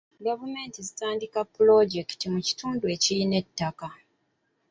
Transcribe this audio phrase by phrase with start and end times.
[0.25, 3.87] Gavumenti zitandika pulojekiti mu kitundu ekirina ettaka.